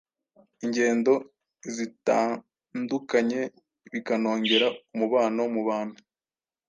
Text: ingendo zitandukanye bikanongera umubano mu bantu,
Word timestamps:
ingendo 0.63 1.13
zitandukanye 1.75 3.41
bikanongera 3.93 4.67
umubano 4.93 5.41
mu 5.53 5.61
bantu, 5.69 5.99